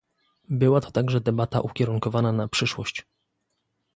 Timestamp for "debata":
1.21-1.61